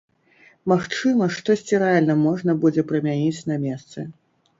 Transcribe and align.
Магчыма, 0.71 1.27
штосьці 1.35 1.79
рэальна 1.83 2.15
можна 2.21 2.55
будзе 2.65 2.85
прымяніць 2.93 3.45
на 3.53 3.59
месцы. 3.67 4.07